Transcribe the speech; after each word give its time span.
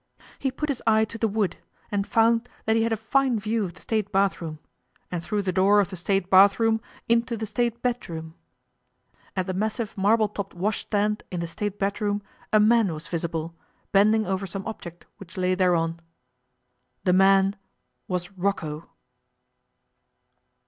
He 0.39 0.49
put 0.49 0.69
his 0.69 0.81
eye 0.87 1.05
to 1.05 1.19
the 1.19 1.27
wood, 1.27 1.57
and 1.91 2.07
found 2.07 2.49
that 2.65 2.75
he 2.75 2.81
had 2.81 2.91
a 2.91 2.97
fine 2.97 3.37
view 3.39 3.65
of 3.65 3.75
the 3.75 3.81
State 3.81 4.11
bathroom, 4.11 4.57
and 5.11 5.21
through 5.23 5.43
the 5.43 5.51
door 5.51 5.79
of 5.79 5.91
the 5.91 5.95
State 5.95 6.27
bathroom 6.27 6.81
into 7.07 7.37
the 7.37 7.45
State 7.45 7.83
bedroom. 7.83 8.33
At 9.35 9.45
the 9.45 9.53
massive 9.53 9.95
marble 9.95 10.27
topped 10.27 10.55
washstand 10.55 11.21
in 11.29 11.39
the 11.39 11.45
State 11.45 11.77
bedroom 11.77 12.23
a 12.51 12.59
man 12.59 12.91
was 12.91 13.07
visible, 13.07 13.53
bending 13.91 14.25
over 14.25 14.47
some 14.47 14.65
object 14.65 15.05
which 15.17 15.37
lay 15.37 15.53
thereon. 15.53 15.99
The 17.03 17.13
man 17.13 17.55
was 18.07 18.31
Rocco! 18.31 18.89